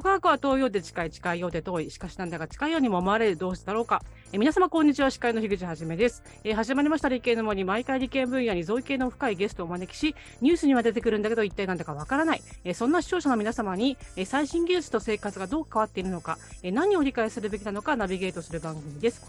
[0.00, 4.02] 外側は遠いようで近い、近いようで遠い、しかしなんだか近いようにも思われる同士だろうか。
[4.32, 5.10] え皆様、こんにちは。
[5.10, 6.22] 司会の樋口はじめです。
[6.44, 12.42] え始まりました理系の森、毎回理系分野に造形の深いゲストをお招きし、ニュースには出てくるんだけど、一体なんだかわからない。
[12.64, 19.26] えそんな視聴者の皆様に、え最新技術と生活がどう変わっているのか、え何を理解するべきなのかナビゲートする番組です。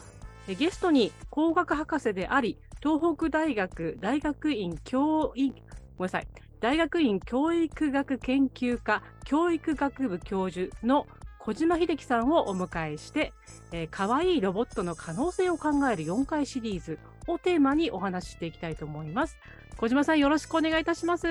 [0.48, 5.64] えゲストに工学博士であり、東北大学大学院教員、ごめん
[6.04, 6.28] なさい。
[6.60, 11.08] 大学院教育学研究科教育学部教授の
[11.40, 13.32] 小島秀樹さんをお迎えして、
[13.72, 19.38] えー、かわいいロボットの可能性を考える4回シリーズをテーマにお話ししていきたいと思います。
[19.78, 21.28] 小島さん、よろしくお願いいたします。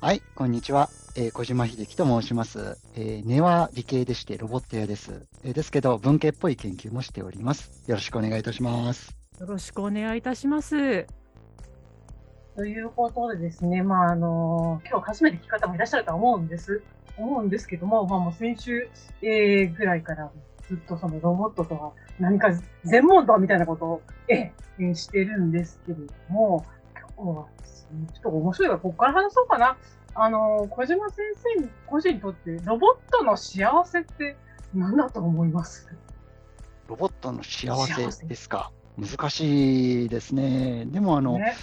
[0.00, 0.88] はい、こんにちは。
[1.16, 2.78] えー、小島秀樹と申します。
[2.94, 5.26] えー、根は理系でしてロボット屋です。
[5.42, 7.82] えー、ですけど、文系っぽい研究もしております。
[7.88, 9.16] よろしくお願いいたします。
[9.40, 11.06] よろしくお願いいたします。
[12.56, 16.82] ということでですね、まあ、あの、今日初めて聞く方もいらっしゃるとは思うんです。
[17.18, 18.88] 思うんですけども、まあ、もう先週、
[19.20, 20.30] えー、ぐらいから
[20.66, 22.48] ずっとそのロボットとは何か
[22.82, 26.64] 全問答みたいなことを、えー、してるんですけれども、
[27.16, 29.76] 今日はですね、ちょっと面白いから、ここから話そうかな。
[30.14, 31.18] あの、小島先
[31.60, 34.34] 生個人にとってロボットの幸せって
[34.74, 35.86] 何だと思います？
[36.88, 37.76] ロボットの幸
[38.10, 38.72] せですか？
[38.96, 40.86] 難しいですね。
[40.86, 41.54] でもあの、ね、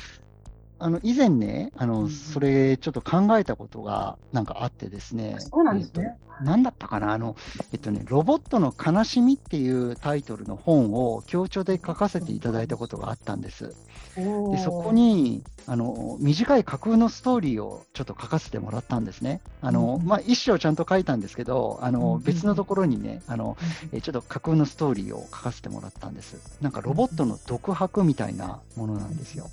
[0.83, 6.17] あの以前ね、あの、うん、それちょっと考えたことがなんかあってですね、そうなんですね。
[6.41, 7.13] 何、だったかな？
[7.13, 7.37] あの、
[7.71, 13.73] えっとね、ロボットの悲しみっていうタイトルの本を強調で書かせていただいたことがあったんです。
[14.15, 19.41] でそこにあの短い架空のストーリーをちょっと書かせてもらったんですね。
[19.61, 23.55] あの、まあ、一章ちゃんと書いたんですけど、あの別のところにねあの、
[23.93, 26.57] えちょっと架空のストーリーを書かせてもらったんです。
[26.61, 29.49] なんかロボットの独白みたいなものなんですよ。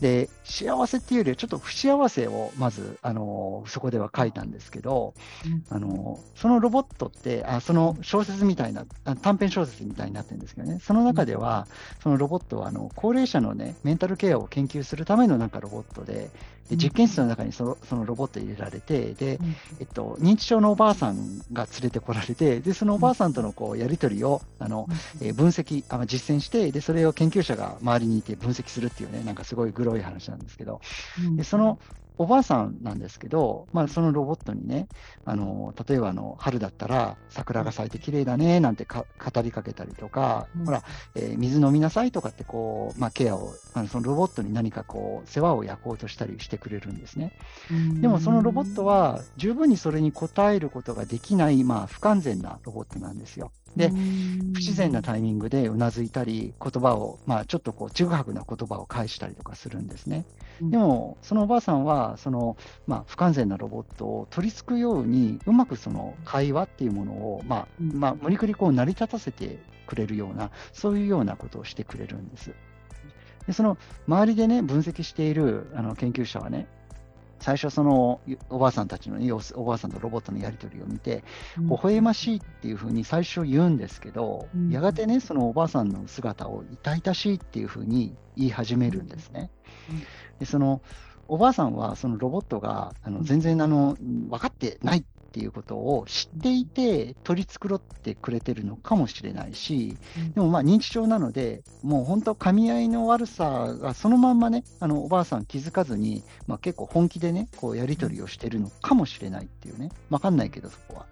[0.00, 8.84] で、幸せっていうよりはちょっと不幸せをまず、あのそこでは書いたんですけど、うん、あのそのロボットってあ、その小説みたいな、
[9.22, 11.66] 短編小説みたいになってるんですけどね、その中では、
[12.02, 16.30] そのロボットはあの高齢者の、ね、メンタルケアを研究するためのなんかロボットで、
[16.68, 19.38] で実験室の中にそのそのロボット入れられてで、
[19.80, 24.86] えっと、認知症のおばあさんが連れてこられてでそのおばあさんとのこうやり取りをあの、
[25.20, 30.80] えー、分析あ実践してでそれを研究者が周りにいて分析するっていうねなんかすごいグロい話なんですけど、
[31.36, 31.78] でその
[32.18, 34.88] おばあさんなんですけど、まあ、そのロボットにね、
[35.24, 40.82] あの例えばあの春だったら桜が咲いて綺麗だねなんて語りかけたりとか、うん、ほら、
[41.14, 47.32] えー、水飲みなさいとかってこう、まあ、ケアを、あのそのロボットに何かこう世話を焼こうとしたりしてくれるんですね。
[48.00, 53.52] でもそのロボットは十分にそれに応えることができない、まあ、不完全なロボットなんですよ。
[53.76, 60.24] で、不自然なタイミングでうなずいたり、言葉を、まあ、ちょっとこう、ちぐはぐな言葉を返したりとかするんですね。
[60.60, 62.56] でも、そのおばあさんは、その、
[62.86, 72.52] まあ、不完全なロボットを取り付くように、うまくその会話っていうものを、まあ、まあ、無理くりこう、成り立たせてくれるような、そういうようなことをしてくれるんです。
[73.46, 76.66] でその周りでね、分析しているあの研究者はね、
[77.38, 78.20] 最初その
[78.50, 81.22] おばあさんたちの様子、おばあさんとロボットのやり取りを見て、
[81.58, 89.50] 微笑ましいっていうふうに最初言うんですけど、うん、やがてね、そのおばあさんの姿を痛々しいっていうふうに言い始めるんですね。
[90.38, 90.82] でその
[91.28, 95.04] おばあさんはそのロボットがあの全然あの分かってないっ
[95.36, 99.98] ていうことを知っていて取り繕ってくれてるのかもしれないし、
[100.34, 111.06] でもまあ認知症なので、もう本当、噛み合いの悪さがそのまんまね、あのおばあさん気づかずに、まあ、結構本気でね、こうやり取りをしてるのかもしれないっていうね、わかんないけど、そこは。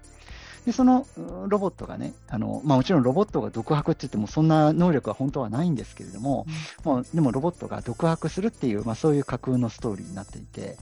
[0.65, 1.07] で、その
[1.49, 6.47] ロボットがね、あのまあ、もちろんロボットが独白って言っても、そんな能力は本当はないんですけれども、
[6.87, 10.79] うん、もうでもロボットが独白するっていう、まあ、そういう架空のストーリーになっていて、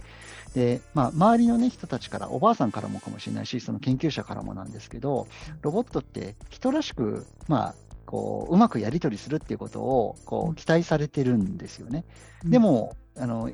[0.55, 5.27] で、まあ、周りの、ね、人たちから、おばあさんからもかもしれないし、その研究者からもなんですけど、
[5.63, 7.75] ロボットって人らしく、まあ、
[8.13, 12.05] こううまくやり取りするっていうことをこう期待されてるんですよね。
[12.45, 13.51] でもあの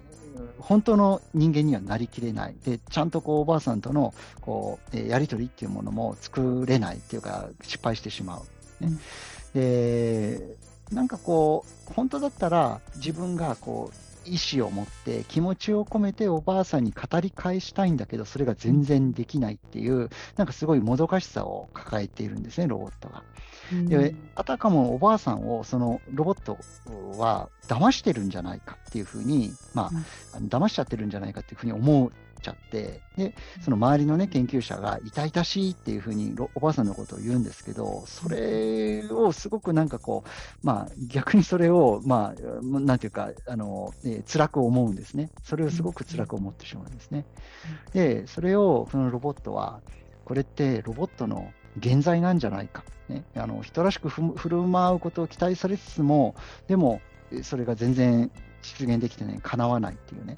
[0.59, 2.57] 本当の人間にはなりきれない。
[2.65, 8.85] でちゃんとこうおばあさんとのこうやり取りっていうものも作れないっていうか失敗してしまう。
[8.85, 8.93] ね、
[9.55, 10.57] で
[10.93, 23.23] なんかこう本当だったら自分がこう意思を持って気持ちを込めておばあさんに語り返したいんだけどそれが全然できないっていうなんかすごいもどかしさを抱えているんですねロボットが。
[23.71, 26.57] であたかもおばあさんをそのロボット
[27.19, 45.31] は騙してるんじゃないかっていうふうにまあ、騙しちゃってるんじゃないかっていうふうに思うちゃって、で、その周りのね、研究者が痛々しいっていうふうにおばあさんのことを言うんですけど、それをすごくなんかこう、まあ逆にそれを、まあ、なんていうか、あの、えー、辛く思うんですね。
[45.43, 47.25] それをすごく辛く思ってしまうんですね。
[47.93, 49.81] で、それを、そのロボットは、
[50.25, 56.35] これってロボットの現在なんじゃないか、ね、あの人らしくふ振る舞うことを期待されつつも、
[56.67, 57.01] でも
[57.43, 58.31] それが全然
[58.63, 60.37] 実現できてね、かなわないっていうね。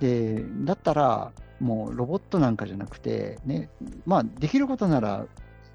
[0.00, 3.68] で、だったら、もうロボットなんかじゃなくて、ね、
[4.06, 5.26] まあ、できることなら、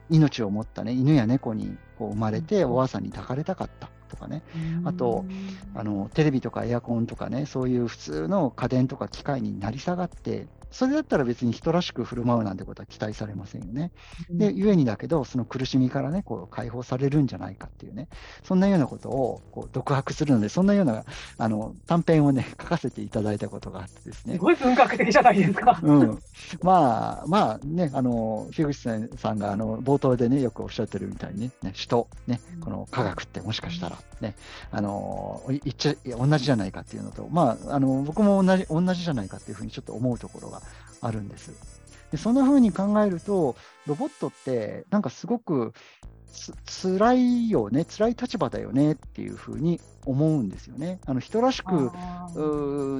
[0.09, 3.89] 命を持った、ね、犬や猫にこう生まれて、おばあさんに抱かれたかった。
[4.13, 4.43] とかね、
[4.85, 5.25] あと
[5.73, 13.91] あのテレビとかエアコンとかね、そういう普通の家電とか機械になり下がって、それだったら別に人らしく振る舞うなんてことは期待されませんよね。
[14.29, 18.07] で、ゆえにだけど、その苦しみからね、こう解放されるんじゃないかっていうね、
[18.43, 21.03] そんなようなことをこう独白するので、そんなような
[21.37, 24.33] あの短編をね、 書かせていただいたことがあってですね。
[24.33, 25.79] すごい文学的じゃないですか。
[25.83, 26.19] うん。
[26.63, 34.35] まあ、まあね、あの、樋口さんがあの冒頭でね、よくおっしゃってるみたいにね、ね人、ね、この科学ってもしかしたらね、
[34.71, 40.62] あの、いっちゃ、同じじゃないかっていうのと、まあ、あの、僕も同じ、同じじゃないかっていうふうにちょっと思うところが
[41.03, 41.51] あるんです。
[42.11, 43.55] でそんな風に考えると、
[43.87, 45.73] ロボットってなんかすごく
[46.33, 50.99] つ辛いよね、辛い立場だよねっていう風に思うんですよね。
[51.05, 51.91] あの人らしく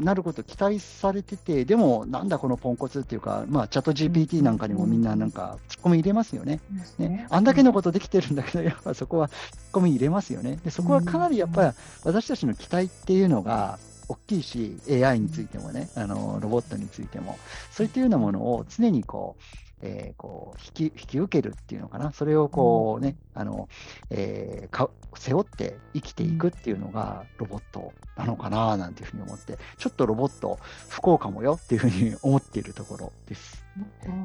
[0.01, 6.59] なること期待されてて、でもなんだこのポンコツっていうか、まあ、チャット GPT なんかにもみんななんかツッコミ入れますよね。
[6.97, 10.59] ねあんだけのことできてるんだけど、やっぱそこはツッコミ入れますよね。
[10.63, 11.71] でそこはかなりやっぱり
[12.03, 17.37] 私たちの期待っていうのが、大きいし、AI についてもね、あのロボットについても、
[17.71, 19.43] そういったようなものを常にこう、
[19.85, 23.67] えー、こう引き引き受けるっていうのかな、それをこうね、あの
[24.09, 30.57] えー、か背負って生きていくっていうのがロボットなのかななんていうふうに思って、ちょっとロボット
[30.89, 33.63] 不幸かもよっていうふうに思っているところです。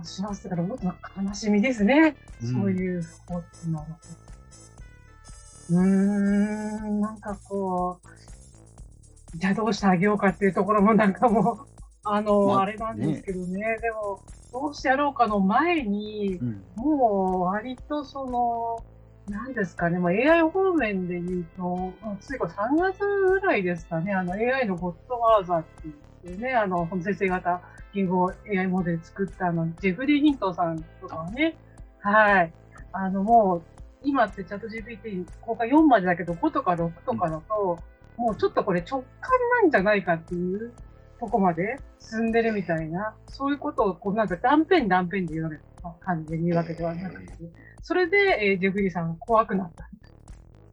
[0.02, 3.78] 幸せがロボットの悲しみですね、うん、そういう不幸っていうの。
[3.80, 3.86] は。
[5.70, 8.08] うーん、なんかこう、
[9.34, 11.66] じゃあどうしてあげようかっていうところもなんかもう、
[12.04, 14.20] あの、まあ、あれなんですけどね、ねでも、
[14.52, 18.84] どうしてやろうかの前に、うん、もう割とその、
[19.30, 25.68] なんですかね、まあ、AI 方面で言うと、ついこ3月ぐらいですかね、あの AI のゴッドワーザーって
[26.24, 27.60] 言ってね、あの、先生型
[27.92, 31.56] 言語 AI モデル作ったあの、ジェフリー・ヒントンさんとかはね、
[32.00, 32.52] はい。
[32.92, 33.62] あの、もう、
[34.02, 39.30] 今ってチャット GPT 公開4までだけど、5とか6とかだと、うんもうちょっとこれ直感
[39.62, 40.72] なんじゃないかっていう
[41.20, 45.58] とこまで進んでるみたいな、そういうことをこうなんか断片断片で言うわけ、
[46.00, 47.34] 感じで言うわけではなくて、
[47.82, 49.88] それで、えー、ジェフリーさん怖くなった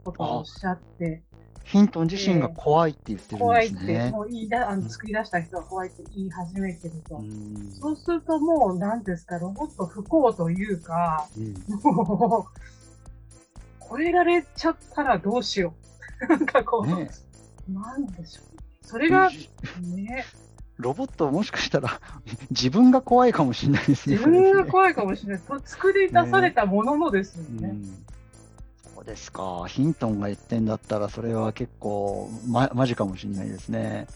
[0.04, 1.22] ことをおっしゃって、
[1.66, 3.80] ヒントン自身が怖いって言ってるんですね。
[3.80, 7.16] 怖いって、もう言いだあの作り出した人は怖いって言い始めてると。
[7.16, 7.20] う
[7.80, 15.74] そうするともう、なんですか、ロボット不幸というか、うん、もう、超えられちゃったらどうしよ
[16.20, 16.28] う。
[16.28, 17.10] なんかこう、ね、
[17.68, 18.86] なんでしょう。
[18.86, 20.24] それが、ね。
[20.78, 22.00] ロボットもしかしたら
[22.50, 24.16] 自分が怖いかもしれないですね。
[24.16, 25.42] 自分が怖いかもしれない。
[25.64, 27.68] 作り出されたもののですよね。
[27.68, 27.76] ね
[28.94, 29.64] そうですか。
[29.68, 34.06] ヒントンが言ってんだったら、それは結構、ま、マジかもしれないですね。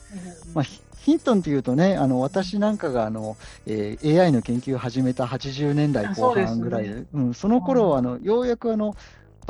[0.49, 3.37] うん、まあ、ヒントンっていうとね、あの私なんかがあの、
[3.67, 8.95] えー、AI の研究を始めた80年代後半ぐらいで、そ、ねうん、その頃あのようやくあの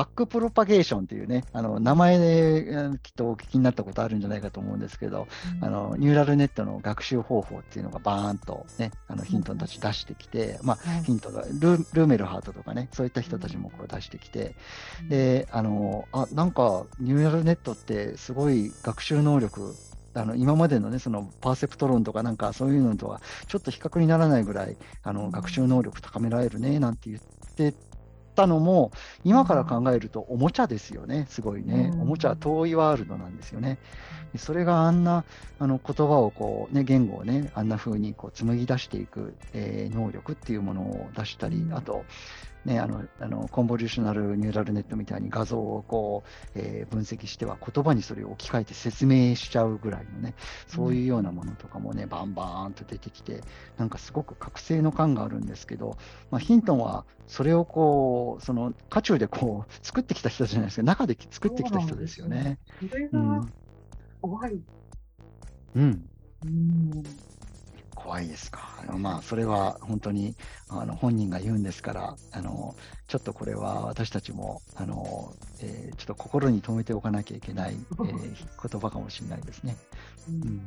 [0.01, 14.55] バックプロパゲーションというね、あの名前できっとお聞きになったことあるんじゃないかと思うんですけど、うん、あのニューラルネットの学習方法っていうのがバーンと、ね、あのヒントたち出してきて、うん、まあ、ヒントがルーメルハートとかね、そういった人たちもこう出してきて、
[15.03, 19.75] うん、で、あの、あ、なんかニューラルネットってすごい学習能力
[20.15, 27.75] あの今までのね、そのパーセプト論とかなんかそういうのとはちょっと比較にならないぐらいあの学習能力高められるねなんて言ってっ
[28.35, 28.91] たのも、
[29.25, 31.91] 今から考えるとおもちゃですよね、すごいね。
[31.95, 33.79] おもちゃは遠いワールドなんですよね。
[34.37, 35.25] それがあんな
[35.59, 42.05] あの言葉をこう、ね、言語をね、あんな風にこう紡ぎ出していく、えー、能力っていうものを出したり、あと、
[42.65, 46.25] ね、あのあのコンボリューショナルニューラルネットみたいに画像をこ
[46.55, 50.35] う、えー、分析しては言葉にそれを置き換えて説明しちゃうぐらいのね、
[50.67, 53.43] そういうようなものとかもね、バンバーンと出てきて、
[53.79, 55.97] なんかすごく覚醒の感があるんですけど、
[56.31, 62.59] まあ、ヒントンはそれをこう、その渦中でこう作ってきた人じゃないですか、中で作ってきた人ですよね。
[62.91, 63.47] それが
[64.21, 64.61] 怖い。
[65.77, 66.09] うん。
[66.45, 67.30] うん
[68.03, 68.83] 怖いですか？
[68.99, 70.35] まあ、それは本当に
[70.69, 72.75] あの本人が言うんですから、あの
[73.09, 79.77] ちょっとこれは私たちもあの、えー、ちょっと心に留めておかなきゃいけない、えー、言葉かもしれないですね。
[80.29, 80.61] うん、うん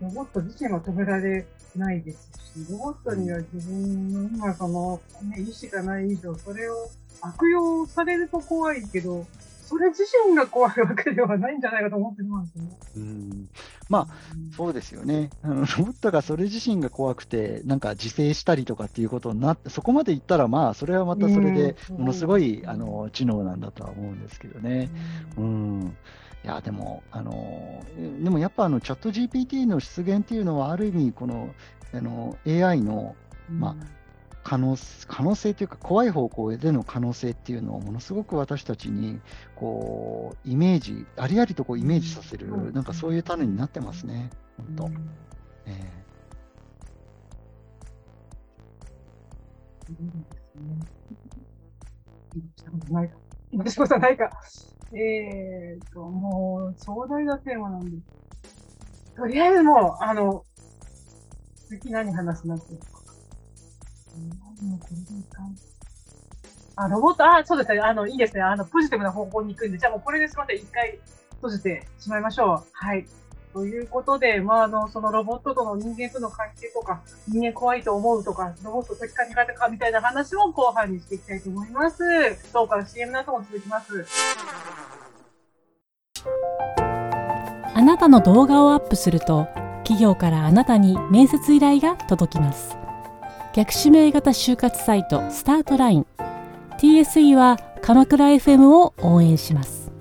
[0.00, 1.46] ロボット自身は止められ
[1.76, 9.24] ないですし、ロボットには自分の今その、ね、意思がない以上、それを悪用されると怖いけど、
[9.64, 12.76] それ自身が怖いわけではないんじゃないかと思ってますね。
[12.96, 13.48] うん
[13.92, 15.28] まあ、そうですよね。
[15.42, 24.88] あのロボットがそれ自身が怖くて、なんか自制したりとかっていうことになって、そこまでいったら、まあ、それはまたそれでものすごい、あの知能なんだとは思うんですけどね。
[25.36, 25.96] うん。
[26.42, 27.84] いや、でも、あの、
[28.22, 31.50] でもやっぱあのチャット GPT の出現っていうのは、ある意味、この
[31.92, 33.14] あの AI の、
[33.50, 34.01] まあ、
[34.42, 39.20] 可能可能性というか、怖い方向での可能性っていうのをものすごく私たちに
[39.54, 44.30] こうイメージ、ありありとこうイメージさせる、なんかそういう種になってますね、
[44.76, 44.90] 本当。
[45.66, 46.02] え
[53.50, 54.30] 今しことないか。
[54.94, 59.14] えーと、もう、壮大なテーマなんです。
[59.16, 60.44] とりあえずもう、あの、
[61.68, 62.91] 次何話すなって
[66.76, 67.80] あ、ロボット、あ、そうですね。
[67.80, 68.42] あの、いいですね。
[68.42, 70.98] あの、ポジティブな方向に行くんで、じゃあもうこれですので、一回
[71.36, 72.64] 閉じてしまいましょう。
[72.72, 73.06] はい。
[73.52, 81.98] ということで、まあ、あの、そのロボットとの人間との関係とか、人間怖いと思うとか、ロボット的か苦手かみたいな話を後半にしていきたいと思います。
[82.52, 84.06] どうか CM の後も続きます。
[87.74, 89.48] あなたの動画をアップすると、
[89.84, 92.76] 企業からあなたに面接依頼が届きます。
[93.54, 96.06] 逆指名型就活サイトスタートライン。
[96.78, 99.92] TSE は鎌倉 FM を応援します。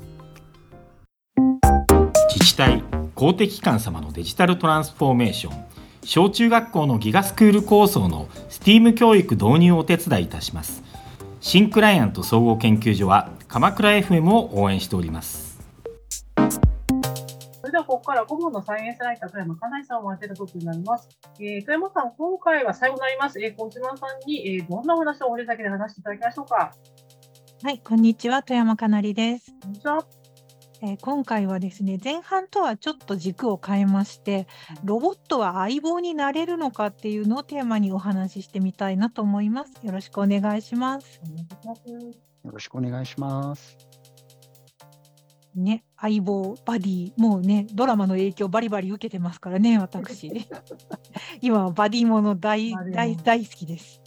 [2.29, 2.81] 自治体
[3.13, 5.65] 公的機関様のデジタルトランスフォーメーション。
[6.05, 10.81] 小中学校のギガスクール構想の STEAM 教育導入をお手伝いいたします。
[11.41, 15.50] 新クライアント総合研究所は鎌倉 FM を応援しております。
[17.81, 21.09] はここから顧問のサイエンスライター、富山かなえさんを待てることになります。
[21.39, 23.41] えー、富山さん、今回は最後になります。
[23.41, 26.73] えー、小島さんに、えー、どんなお話を掘り下げで話していただきましょうか？
[27.63, 29.53] はい、こんにちは、富山かなりです。
[29.61, 30.05] こんにちは。
[30.83, 34.47] えー、今回はですね前半とはちょっと軸を変えまして
[34.83, 41.21] ロボットは相棒になれるのかっていうのをテーマにお話ししてみたいなと思いますよろしくお願いします
[42.43, 43.77] よろしくお願いします
[45.55, 50.31] ね、相棒、バディ、もうね、ドラマの影響バリバリ受けてますからね、私。
[51.41, 54.01] 今はバディもの大大大好きです。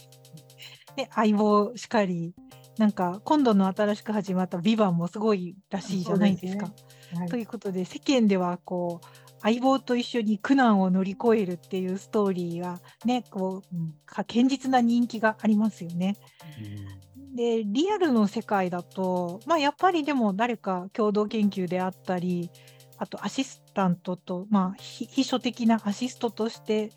[0.95, 2.33] で、相棒しかり、
[2.77, 6.67] なんか今度の新しく始まった「ビバンもすごいらしいじゃないですか。
[6.67, 16.17] すねはい、ということで世間ではこう相棒と一緒に苦難を乗り越えるっていうストーリーがねこう、うん、堅実な人気がありますよね。
[17.35, 22.49] でリアルの世界だと、まあ、やっぱりでも誰か共同研究であったり
[22.97, 26.91] あとアシスタントと、まあ、秘書的なアシストとして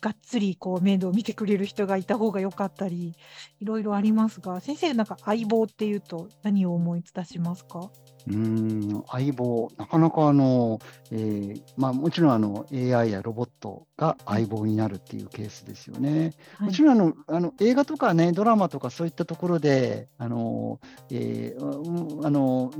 [0.00, 3.14] がっつりこう面倒を見てくれる人がいた方が良かったり
[3.60, 7.90] いろいろありますが先生なんか相棒っていうと何を思い出しますか？
[8.26, 10.78] うん相棒、なかなかあの、
[11.10, 16.32] えーまあ、もちろんあの AI やロボットが相棒になるっていうケースですよね。
[16.58, 22.72] はい、もちろんあのあの映画とか、ね、ドラマとかそういったところであの、えー、あの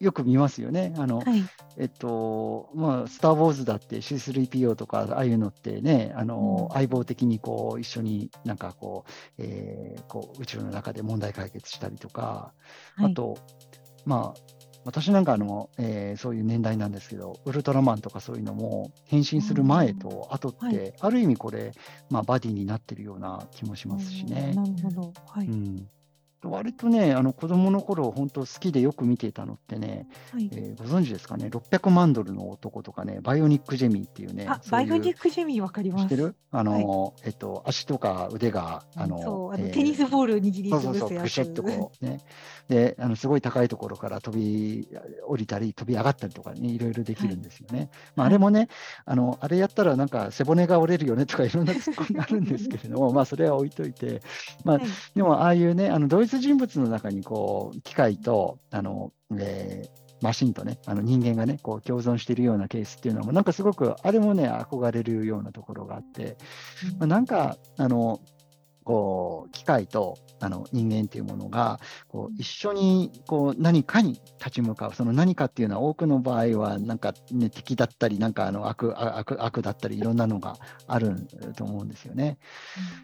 [0.00, 0.94] よく見ますよね。
[0.98, 1.42] あの、はい、
[1.78, 12.52] えっとまあ、スター・ウォーズだって C3PO とかああいうのってねあの、うん、相棒的にこう一緒になんかこう,、えー、こう宇宙の中で問題解決したりとか、
[12.96, 13.38] はい、あと
[14.04, 21.72] まあ私なんかあの、えー、そういう年代なんですけど、ウルトラマンとかそういうのも変身する前と後って、はい、ある意味これ、
[22.10, 24.52] まあ、バディになってるような気もしますしね。
[24.54, 25.88] なるほど、はい、うん
[26.50, 36.34] 割とね、あの子供の頃本当好きでよく見ていたのってね、はい、えー、ご存知ですかね、600万ドルの男とかね、バイオニック・ジェミーっていうね、あバイオニック・ジェミーわかります。
[36.50, 42.20] あの、はい、えっと、足とか腕が、あの、あの、えー、テニスボール握りそうそうそう、プシュッとこうね、
[42.68, 44.88] で、あのすごい高いところから飛び
[45.26, 47.78] 降りたり、飛び上がったりとかね、いろいろできるんですよね。
[47.78, 48.68] はい、まあ、あれもね、
[49.04, 54.22] あの、あれやったらなんか背骨が折れるよねとかいろんなツッコミあるんですけれども、まあ、それは置いといて、
[54.64, 54.80] まあ、
[55.14, 66.36] でもああいうね、あの、同一人物の中ににこう機械とあの、えー、マシンとね、あの人間がね、こう共存しているようなケースっていうのも、なんかすごく、あれもね、憧れるようなところがあって、
[66.98, 68.20] まあ、なんか、あの、
[68.84, 81.26] こう、機械とあの人間っていうものが、こう一緒にこう何かに立ち向かう、その何かっていうのは多くの場合は、なんか、ね、敵だったり、なんかあの悪悪悪だったり、いろんなのがある
[81.56, 82.38] と思うんですよね。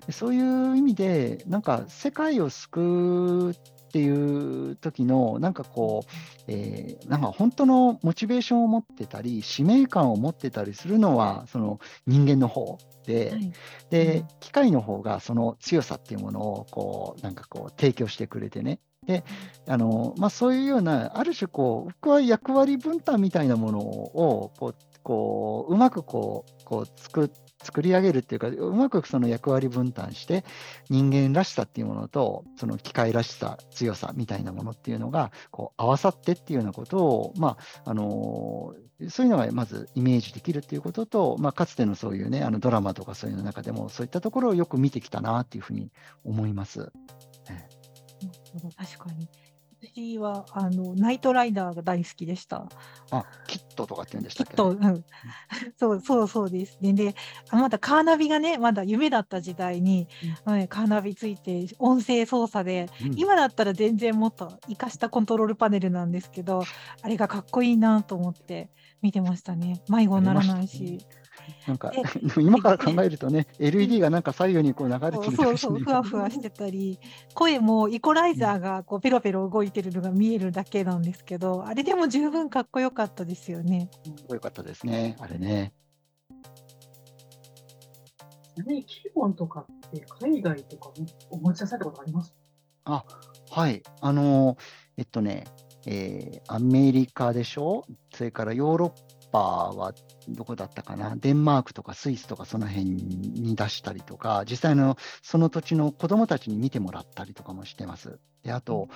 [0.07, 3.55] うん、そういう意味で、なんか世界を救う
[3.91, 6.11] っていう時のなんかこう、
[6.47, 13.53] えー、なんか本当のモチベーションを持ってたり使命感を持ってたりするのはその人間の方ではい、
[13.91, 18.79] で機械の方がその強さっていうものをこうなんかこう提供してくれてね。
[19.07, 19.25] で
[19.67, 27.33] あの、まあ、そういうような、ある種こう、僕は役割分担みたいなものをこうこううまくこうこう作
[27.63, 30.45] 作り上げるっていうか、うまくその役割分担して、
[30.89, 38.75] 人間らしさっていうものと、その機械らしさ、強さみたいなものっていうのが、こう合わさってっていうようなことを、まああの
[39.09, 45.91] そういうのがまずイメージできるっていうことと、まあ、かつてのそういうね、あのドラマとかそういうの中でも、そういったところをよく見てきたなっていうふうに
[46.25, 46.93] 思います。
[48.77, 49.29] 確かに。
[49.83, 52.67] 私はあのナイトライダーが大好きでした。
[53.11, 55.05] あ、キットとかって言うんでしたっけ、ね、キット、うん、
[55.79, 56.93] そうそうそうですね。
[56.93, 57.15] で、
[57.51, 60.07] まだカーナビがね、まだ夢だった時代に、
[60.45, 66.63] うん、カーナビついて音声操作で、うん、今だったら全然もっと活かしたコントロールパネルなんですけど、
[67.03, 68.69] あれがかっこいいなと思って
[69.01, 69.83] 見てましたね。
[69.89, 70.99] 迷子にならないし。
[71.67, 71.93] なんか
[72.41, 76.99] 今から考えるとね、LED がなんか左右にこう流れてるそうそう、ふわふわしてたり、
[77.35, 83.89] 声もイコライザーがこうペロペロ動いてるのが見えるだけなんですけど、あれでも十分かっこよかったですよね。
[84.05, 85.73] かっこよかったですね、あれね。
[88.67, 90.91] ね、キーボンとかって海外とか
[91.31, 92.35] お持ち出されたことあります？
[92.85, 93.05] あ、
[93.51, 93.83] はい。
[94.01, 94.59] あの、
[94.99, 95.45] えっとね、
[95.87, 97.87] えー、アメリカでしょ？
[98.13, 98.93] それからヨーロッ
[99.31, 99.95] パは
[100.29, 108.19] どこだったかな、デンマークとかスイスとかその辺に出したりとか、実際のその土地の子どもたちに見てもらったりとかもしてます。
[108.43, 108.89] で、あと、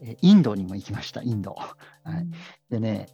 [0.00, 1.52] えインドにも行きました、インド。
[1.52, 1.66] は
[2.20, 2.26] い、
[2.70, 3.06] でね、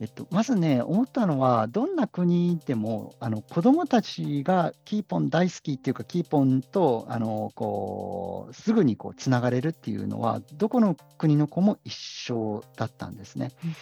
[0.00, 13.52] えっと、まずね、思ったのは、どんな国でもあの子どもたちがキーポン大好きっていうか、キーポンとあのこうすぐにこうつながれるっていうのは、どこの国の子も一緒だったんですね。
[13.64, 13.76] うん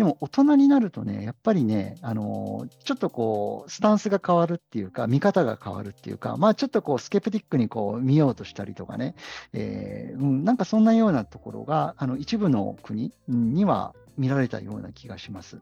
[0.00, 9.14] でも大人になるとね、やっぱりね、あのちょっとこう、スタンスが変わるっていうか、見方が変わるっていうか、まあちょっとこう、スケプティックにこう見ようとしたりとかね、
[9.52, 15.58] えー、うん、なんかそんなようなところが、あの一部の国には見られたような気がします。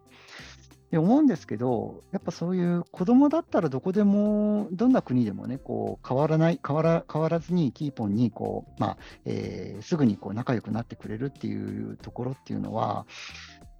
[0.90, 13.06] で思うんですけど、やっぱそういう子供だったらどこでも、どんな国でもね、こう変わらない、変わら変わらずにキーポンにこう、まあえー、すぐにこう仲良くなってくれるっていうところっていうのは、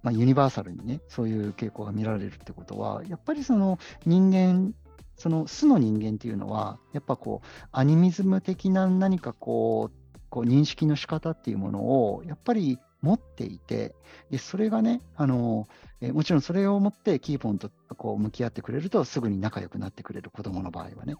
[0.03, 4.73] まあ、ユニバーサルにね、そういう傾向が見られるってことは、やっぱりその人間、
[5.15, 13.95] その素の人間っていうのは、やっぱこう、アニミズム的な何かこう、こう認識の仕方っていうものを、やっぱり持っていて、
[14.29, 15.67] でそれがね、あの
[16.01, 21.15] えもちろんそれを持ってキーポンとこう向き合ってくれると、すぐに仲良くなってくれる子どもの場合はね。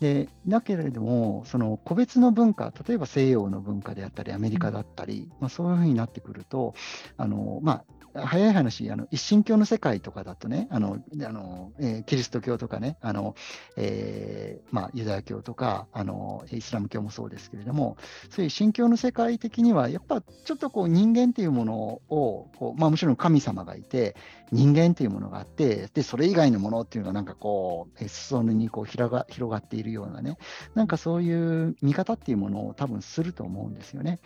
[0.00, 6.74] でだけれども、その個別の文化、例えば西洋の文化であったり、アメリカだったり、まあ、そういうふうになってくると、
[7.16, 13.34] あのまあ、早い話、あの一神教の世界とかだとね、あのあのえー、キリスト教とかね、あの
[13.76, 17.96] えーまあ、ユダヤ教とかあの、イスラム教もそうですけれども、
[18.30, 21.74] そういう神教の世界的には、やっぱちょっとこう人間っていうもの
[22.08, 24.16] をこう、まあ、もちろん神様がいて、
[24.50, 30.38] 人間っていうものがあって、でそれ以外のものっていうのは、なんかこう、裾野にこう広が広がっているようなね、
[30.74, 34.20] なんかそういう見方っていうものを多分すると思うんですよね。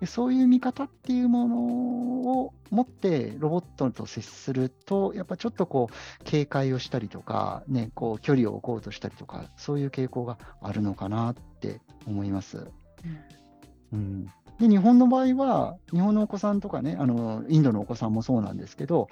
[0.00, 1.56] でそういう見方っていうもの
[2.40, 12.68] を持ってロボットと接すると、やっぱちょっとこう、警戒をしたりとか、ね、こう距離を置こうとしたりとか、そういう傾向があるのかなって思います。
[13.92, 19.08] うん、うんで日本の場合は、日本のお子さんとかね、あのインドのお子さんもそうなんですけど、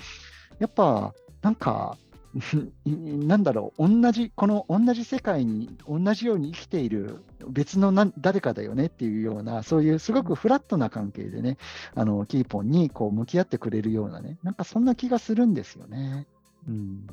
[0.58, 1.98] やっぱなんか、
[2.85, 11.59] なんだろう、同じ、この同じ世界に同じように生きている別のな誰かだよねっていうような、そういうすごくフラットな関係でね、
[11.94, 16.27] あのキーポンにこう向き合ってくれるようなね、なんかそんな気がするんですよね。
[16.66, 17.07] うん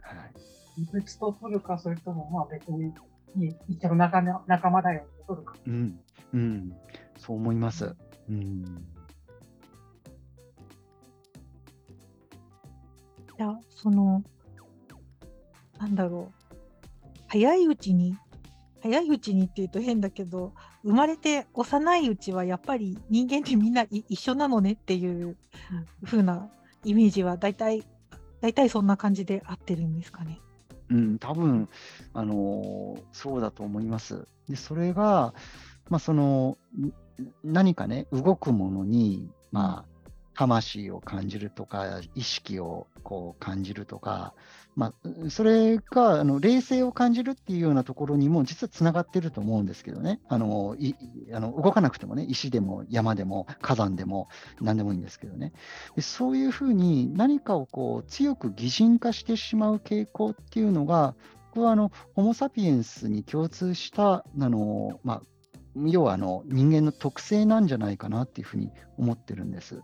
[0.00, 2.94] はい、別と取るか、それともまあ別に
[3.68, 5.56] 一緒の仲仲間だよって取るか。
[5.66, 6.00] うん、
[6.32, 6.76] うん、
[7.18, 7.94] そう思います。
[8.30, 8.84] うん
[13.36, 14.22] いや、その、
[15.78, 16.54] なんだろう。
[17.28, 18.16] 早いうちに、
[18.82, 25.36] 早いうちにっていうと変だけど、生まれて幼いうちはやっぱり人間ってみんな一緒なのねっていう
[26.04, 26.50] 風な
[26.84, 27.84] イメージは大体、
[28.40, 30.40] 大体そんな感じで合ってるんですかね。
[30.90, 31.68] うん、多分
[32.12, 34.26] あのそうだと思います。
[34.48, 35.34] で、それが、
[35.88, 36.58] まあ、その
[37.42, 39.93] 何かね、動くものに、まあ、
[40.34, 44.34] 魂を感じるとか、意識をこう感じるとか、
[44.76, 50.20] まあ、それがあの冷静を感じるっていうようなところにも実はつながってると思うんですけどね。
[50.28, 50.94] あのい
[51.32, 54.28] あの動かなくてもね石でも山でも火山でも
[54.60, 55.52] 何でもいいんですけどね。
[55.94, 61.14] でそういうふうに何かをこう強く擬人化してしまう傾向っていうのが
[61.54, 65.22] 僕はあのホモ・サピエンスに共通したあの、まあ、
[65.76, 69.82] 要はあの人間の特性なんじゃないかなっていうふうに思ってるんです。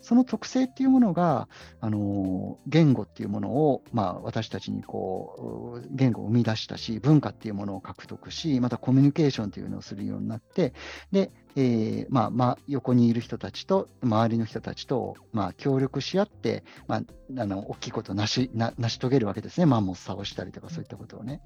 [0.00, 1.48] その特性っていうものが、
[1.80, 10.74] あの言語っていうものを、まあ、私たちにこう言語を生み出したし、文化っていうものを獲得し、またコミュニケーションというのをするようになって、
[11.10, 17.02] で、えー、まあまあ、横にいる人たちと周りの人たちと、まあ、協力し合って、まあ、
[17.38, 21.40] あの大きいことを成しな成し遂げるわけですね、マンモス倒したりとか、そういったことをね。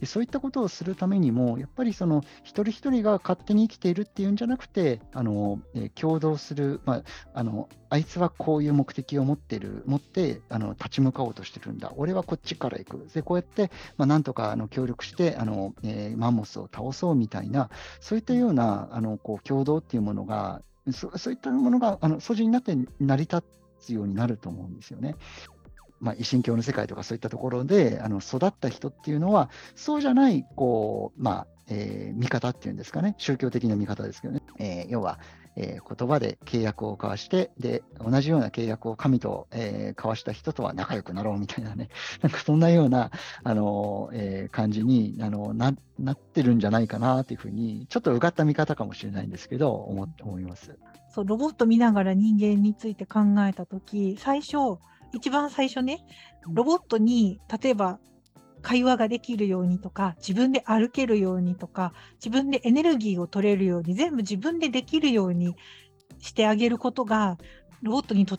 [0.00, 0.06] で。
[0.06, 7.02] そういったことをするためにも、やっぱりその一人一人が勝手に生きているっていうんじゃなくて、あのえー、共同する、まあ、
[7.34, 23.42] あのあいつはこういう目的を持ってる、持ってあの立ち向かおうとしてるんだ、俺はこっちから行く、でこうやって、まあ、なんとかあの協力してあの、えー、マンモスを倒そうみたいな、そういったようなあのこう共同っていうものが、そそういったものがあの素地になって成り立
[23.80, 25.16] つようになると思うんですよね。
[26.00, 35.18] まあ、一神教の世界とかそういったところであの育った人っていうのは、そうじゃないこう、まあえー、見方っていうんですかね、宗教的な見方ですけどね、えー、要は、
[35.60, 41.88] えー、言葉で契約を交わして、で、同じような契約を神と、えー、交わした人とは仲良くなろうみたいなね、
[42.22, 43.10] なんかそんなような、
[43.42, 50.78] あの、えー、感じにあのななってるんじゃないかなというふうに、ちょっとうがった見方かもしれないんですけど、思思います。
[51.10, 54.78] そう、ロボット見ながら人間について考えたとき、最初、
[55.12, 56.04] 一番最初ね、
[56.46, 57.98] ロボットに例えば
[58.62, 65.56] 会話ができるようにとか自分で歩けるようにとか自分でエネルギーを取れるように全部自分でできるように
[66.20, 67.38] してあげることが
[67.82, 68.38] ロボットにと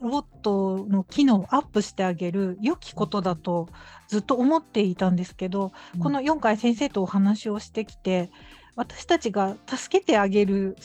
[0.00, 3.68] ロボットの機能をアップしてあげる良きことだと
[4.08, 8.30] ずっと思っていたんですけど、うん、この4回先生とお話をしてきて
[8.76, 10.76] 私たちが助けてあげる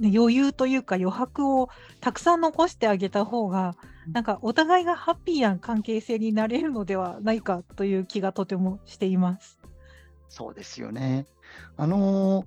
[0.00, 1.68] 余裕というか余白を
[2.00, 3.74] たくさん残してあげた方が
[4.12, 9.58] なんかお互いがハッピーな関係性になれるのではないかという気がとてもしています。
[10.28, 11.26] そうですよね。
[11.76, 12.44] あの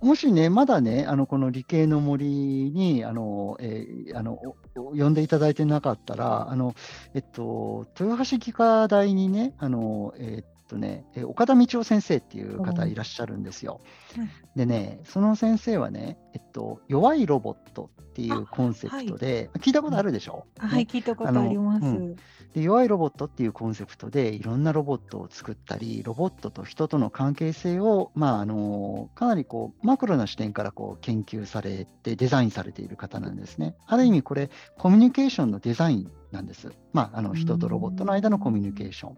[0.00, 4.38] もしね、まだね、あのこの理系の森にあの、えー、あの
[4.74, 6.74] 呼んでいただいてなかったら、あの
[7.14, 13.80] えっと、豊橋技科大にね、あのえー、とね、岡田道夫先生っていう方いらっしゃるんですよ。
[14.16, 22.14] うん、でね、その先生はね、えっと、弱いロボットっていうコンセプトで、はい、聞いたことあるでしょ、うん、はい、聞いたことあります、うん、
[22.54, 22.62] で。
[22.62, 33.74] 弱いロボットっていうコンセプトで、いろんなロボットを作ったり、ロボットと人との関係性を、まあ、あのかなりこうマクロな視点からこう研究されて、デザインされている方なんですね。
[33.86, 36.72] ある意味、これ、コミュニケーションのデザインなんです。
[36.92, 39.16] まあ、あの人とロボットの間のコミュニケーション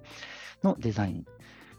[0.62, 1.26] のデザイン。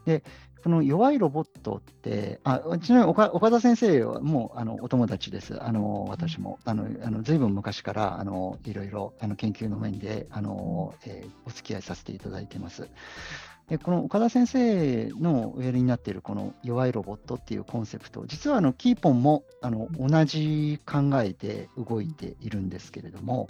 [0.04, 0.22] で、
[0.62, 6.58] この弱いロボットって、あちなみに岡田先生はもうあのお友達です、あの私も。
[6.64, 12.88] あのあのずいぶん昔からあのいろいろあの研究の面であの、えー、お付き合いさせていただいてます。
[13.68, 23.48] でこの岡田先生のおやりになっているこの弱いロボットっていうコンセプト、実はあのキーポンもあの同じ考えで動いているんですけれども、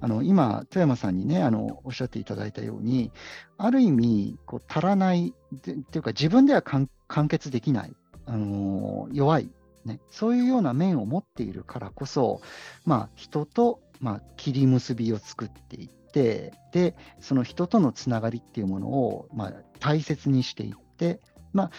[0.00, 3.10] あの今、富山さんにねあのおっしゃっていただいたように、
[3.56, 6.88] ある意味こう足らないっていうか、自分では完
[7.28, 7.92] 結できない、
[8.26, 9.50] あの弱い、
[9.84, 12.40] ね、そういうような面を持っているからこそ、
[12.84, 21.20] まあ、人と、まあ、切り結びを作っていって、で、その人とのつながりっていうものを、まあ、大切にしていって、
[21.52, 21.70] まあ、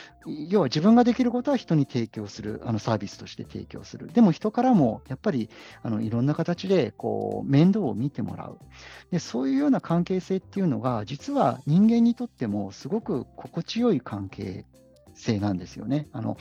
[0.50, 4.08] 要は自分ができることは人に提供する、あのサービスとして提供する。
[4.12, 5.50] でも人からもやっぱり
[5.84, 8.58] あのいろんな形でこう面倒を見てもらう
[9.12, 9.20] で。
[9.20, 14.66] そういうような関係性っていうのが、実は人間にとってもすごく心地よい関係
[15.20, 16.08] 性なんですよね。
[16.14, 16.38] あの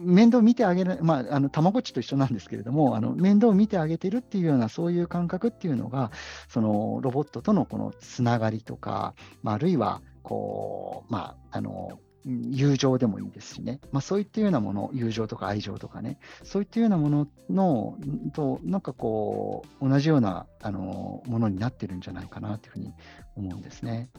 [0.00, 6.12] 面倒見てあげる、まあ、あのたまごっちと一緒なんですけれども、あの面倒を見てあげてるっていうような、そういう感覚っていうのが、
[6.48, 17.98] そのロボットとのこのつながりとか、まあ、あるいはこう、まあ、あの友情でもいいですしね、まあ、そういったようなもの、友情とか愛情とかね、そういったようなものの
[18.32, 22.92] と、なんかこう、同じようなあのものになってるんじゃないかなというふうに
[23.36, 24.10] 思うんですね。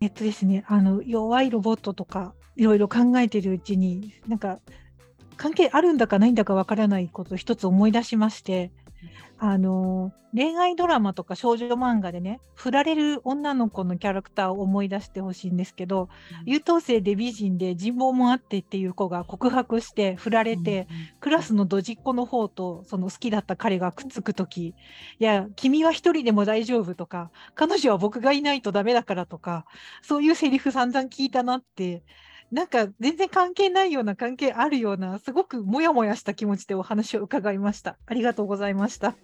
[0.00, 4.60] えっとですね、あの弱いロボットとかいろいろ考えてるうちになんか
[5.36, 8.70] 関係あるんだかないんだかわからないことを一つ思い出しまして、
[9.38, 16.08] あの恋愛ドラマとか少女漫画でね振られる女の子のキャラクターを思い出してほしいんですけど、
[16.42, 24.74] うん、優等生で美人で人望もあってっていう子が告白して振られて、うんクラスのドジっ子の方とその好きだった彼がくっつく時い
[25.18, 29.64] や君は一人でも大丈夫とか彼女は僕がいないとダメだからとか
[30.02, 32.02] そういうセリフ散々聞いたなって
[32.54, 37.98] なんか全然関係ないような関係あるようなすごくモヤモヤした気持ちでお話を伺いました。
[38.06, 39.16] ありがとうございました。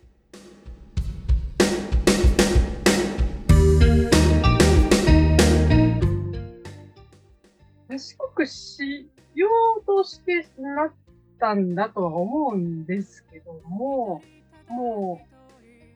[7.88, 9.48] 賢くしよ
[9.80, 10.92] うとしてなっ
[11.38, 14.22] たんだとは思うんですけども、
[14.68, 15.24] も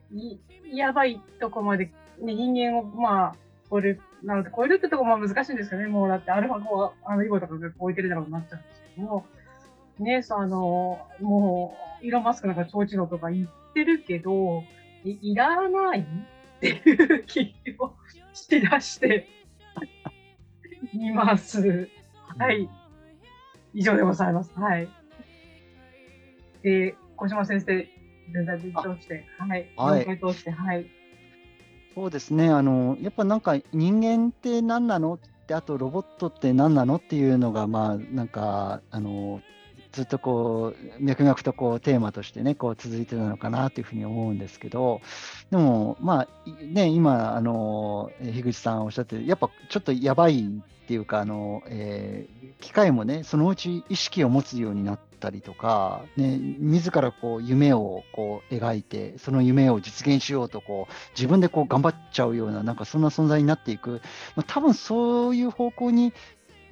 [0.09, 0.39] う、い
[0.71, 3.35] やばいとこまで、ね、人間を、まあ、
[3.75, 5.87] 超える、なので、超えるってとこも難しいんですよね。
[5.87, 9.25] もう、だって、アルファ5、あの、イゴとかが超えてるようになっちゃうんですけども、
[9.99, 14.63] ね、そあの、もう、イーロン・マスクなんか超知能とか言ってるけど、
[15.03, 16.05] いいらないっ
[16.59, 17.93] ていう気を
[18.33, 19.27] しだして
[20.93, 21.89] います。
[22.37, 22.69] はい。
[23.73, 24.51] 以上でございます。
[24.55, 24.89] はい。
[26.63, 27.87] で、小島先生、
[28.33, 29.69] 全体通して、はい。
[29.75, 30.85] はい4回通して、はい。
[31.95, 32.49] そうですね。
[32.49, 35.13] あのやっぱなんか人間って何なの？
[35.13, 36.97] ってあとロボットって何なの？
[36.97, 39.41] っていうのがまあなんかあの
[39.93, 44.99] ずっとこう脈々とこうテーマとしてねこう続いてたのかなというふうに思うんですけど。
[45.51, 64.01] でもまあね今あの樋口さんおっしゃってやっぱちょっとやばいっていうかあの、えー機械もねそのうち意識を持つようになったりとか、ね、自らこう夢をこう描いてその夢を実現しようとこう自分でこう頑張っちゃうようななんかそんな存在になっていく、
[64.35, 66.13] まあ、多分そういう方向に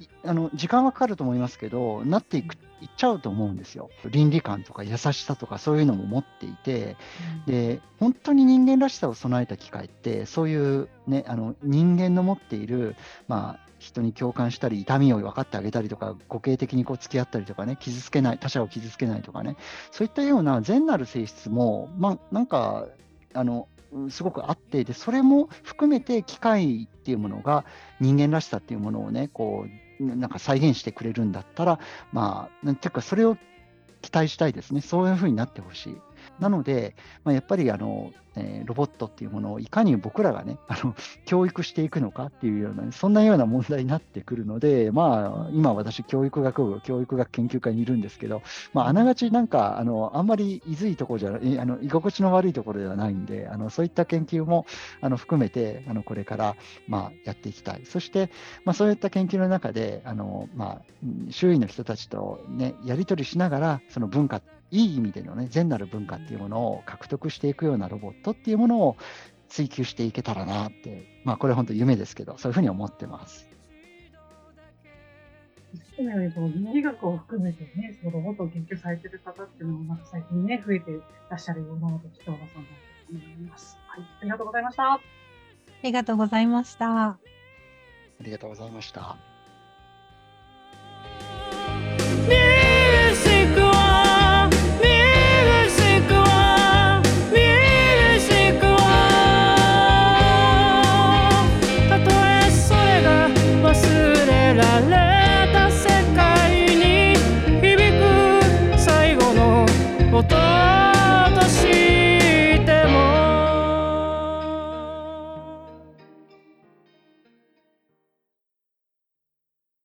[0.00, 3.88] いあの時間はかかると思いますけどなっていくいっちゃうと思うんですよ。
[4.10, 6.96] 倫理観とか優しさとかそういうのも持っていて
[7.46, 12.94] で本当に人間らしさを備えた機械ってそういう、ね、あの人間の持っている、
[13.26, 19.56] まあ、人に共感したり痛みを分かってあげたりとか互恵的にこう付き合ったりとかね傷つけない他者を傷つけないとかね
[19.90, 22.86] そういったような善なる性質も、まあ、なんか
[23.34, 23.68] あの
[24.10, 27.64] すごくあってでそれも含めて機械っていうものが
[28.00, 29.66] 人間らしさっていうものをねこ
[30.00, 31.78] うなんか再現してくれるんだったら
[32.12, 33.36] まあなんていうかそれを
[34.02, 35.96] 期待したいですねそういうふうになってほしい。
[36.40, 36.94] なので、
[37.24, 40.94] まあ、やっぱりあの、えーロボットっていうものをいかに僕らがねあの
[41.24, 48.42] 教育していくのかっていうようなそんなような問題になってくるのでまあ今私教育学部教育学研究会にいるんですけど、
[48.72, 54.66] まあ、あながちなんかあのあんまりいずいところじゃえあの居心地の悪いところではないんであのそういった研究も
[55.00, 56.56] あの含めてあのこれから、
[56.88, 57.82] まあ、やっていきたい。
[57.84, 58.30] そして、
[58.64, 64.40] まあ、そういった研究の中であの、まあ、うん周囲の人たちと、ね、やり取りしながらその文化
[64.70, 68.96] いい意味でのね善なる文化っていうものを獲得していくようなロボットっていうものを
[69.48, 73.48] 追求していけたらなって、まあ、これ本当夢ですけどそういうふうに思ってます。
[75.96, 81.00] そのようにその倫理学を含めてね、そのロボットを研究されてる方っていうのも、なんか最近ね、増えてい
[81.30, 82.62] らっしゃるようなので、貴重な存在だ
[83.08, 83.78] と思います。
[83.86, 84.92] はい、ありがとうございました。
[84.92, 85.00] あ
[85.82, 87.08] りがとうございました。
[87.08, 87.18] あ
[88.20, 89.33] りがとうございました。